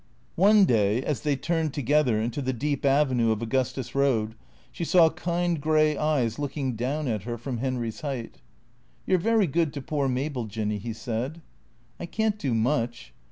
[0.33, 4.33] One day as they turned together into the deep avenue of Au gustus Road,
[4.71, 8.41] she saw kind grey eyes looking down at her from Henry's height."
[9.05, 11.43] You 're very good to poor Mabel, Jinny," he said."
[11.99, 13.13] I can't do much."